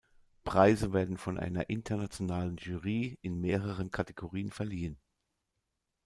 Preise 0.43 0.93
werden 0.93 1.15
von 1.19 1.37
einer 1.37 1.69
internationalen 1.69 2.57
Jury 2.57 3.19
in 3.21 3.39
mehreren 3.39 3.91
Kategorien 3.91 4.49
verliehen. 4.49 4.97